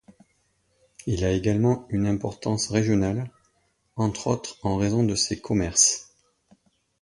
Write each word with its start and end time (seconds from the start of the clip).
Il 1.05 1.23
a 1.25 1.31
également 1.31 1.85
une 1.89 2.07
importance 2.07 2.69
régionale, 2.71 3.29
entre 3.95 4.25
autres 4.25 4.57
en 4.63 4.77
raison 4.77 5.03
de 5.03 5.13
ses 5.13 5.39
commerces. 5.39 6.11